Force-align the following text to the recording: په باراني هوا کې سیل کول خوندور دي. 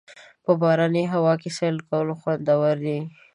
په 0.43 0.51
باراني 0.61 1.03
هوا 1.13 1.33
کې 1.41 1.49
سیل 1.57 1.77
کول 1.87 2.07
خوندور 2.19 2.75
دي. 2.85 2.99